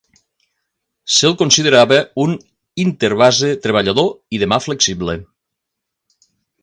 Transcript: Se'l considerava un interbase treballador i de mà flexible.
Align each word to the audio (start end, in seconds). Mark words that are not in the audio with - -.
Se'l 1.17 1.35
considerava 1.41 1.99
un 2.23 2.33
interbase 2.85 3.51
treballador 3.67 4.09
i 4.37 4.41
de 4.45 4.49
mà 4.55 4.59
flexible. 4.69 5.17